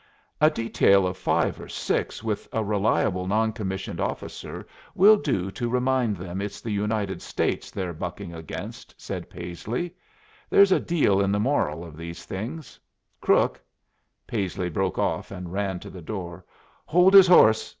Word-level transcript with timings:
"A 0.41 0.49
detail 0.49 1.05
of 1.05 1.15
five 1.15 1.61
or 1.61 1.67
six 1.69 2.23
with 2.23 2.47
a 2.51 2.63
reliable 2.63 3.27
non 3.27 3.53
commissioned 3.53 3.99
officer 3.99 4.65
will 4.95 5.15
do 5.15 5.51
to 5.51 5.69
remind 5.69 6.17
them 6.17 6.41
it's 6.41 6.59
the 6.59 6.71
United 6.71 7.21
States 7.21 7.69
they're 7.69 7.93
bucking 7.93 8.33
against," 8.33 8.99
said 8.99 9.29
Paisley. 9.29 9.93
"There's 10.49 10.71
a 10.71 10.79
deal 10.79 11.21
in 11.21 11.31
the 11.31 11.39
moral 11.39 11.85
of 11.85 11.95
these 11.97 12.25
things. 12.25 12.79
Crook" 13.21 13.61
Paisley 14.25 14.69
broke 14.71 14.97
off 14.97 15.29
and 15.29 15.53
ran 15.53 15.79
to 15.81 15.91
the 15.91 16.01
door. 16.01 16.45
"Hold 16.85 17.13
his 17.13 17.27
horse!" 17.27 17.69